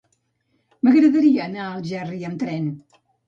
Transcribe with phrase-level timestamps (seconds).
[0.87, 2.67] M'agradaria anar a Algerri amb tren.